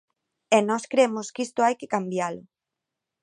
[0.55, 2.43] E nós cremos que isto hai que cambialo.